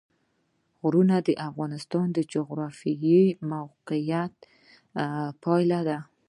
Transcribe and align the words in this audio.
غرونه 0.81 1.15
د 1.27 1.29
افغانستان 1.49 2.07
د 2.13 2.19
جغرافیایي 2.33 3.25
موقیعت 3.51 4.33
پایله 5.43 5.79
ده. 5.87 5.97